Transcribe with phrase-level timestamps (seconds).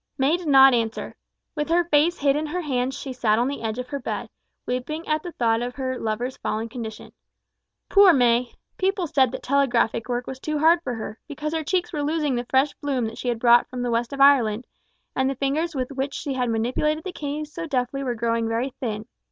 [0.17, 1.15] May did not answer.
[1.55, 4.31] With her face hid in her hands she sat on the edge of her bed,
[4.65, 7.11] weeping at the thought of her lover's fallen condition.
[7.87, 8.55] Poor May!
[8.77, 12.33] People said that telegraphic work was too hard for her, because her cheeks were losing
[12.33, 14.65] the fresh bloom that she had brought from the west of Ireland,
[15.15, 19.05] and the fingers with which she manipulated the keys so deftly were growing very thin.